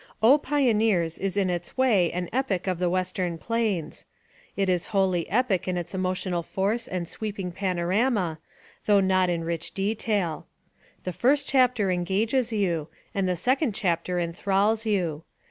Pioneers! 0.41 1.19
is 1.19 1.37
in 1.37 1.51
its 1.51 1.77
way 1.77 2.11
an 2.11 2.27
epic 2.33 2.65
of 2.65 2.79
the 2.79 2.89
Western 2.89 3.37
plains; 3.37 4.05
it 4.57 4.67
is 4.67 4.87
wholly 4.87 5.29
epic 5.29 5.67
in 5.67 5.77
its 5.77 5.93
emotional 5.93 6.41
force 6.41 6.87
and 6.87 7.07
sweeping 7.07 7.51
panorama, 7.51 8.39
though 8.87 8.99
not 8.99 9.29
in 9.29 9.43
rich 9.43 9.75
detail. 9.75 10.47
The 11.03 11.13
first 11.13 11.47
chapter 11.47 11.91
engages 11.91 12.51
you 12.51 12.87
and 13.13 13.29
the 13.29 13.37
second 13.37 13.75
chapter 13.75 14.19
enthralls 14.19 14.87
you. 14.87 15.21